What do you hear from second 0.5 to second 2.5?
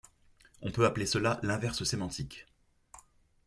On peut appeler cela l'inverse sémantique.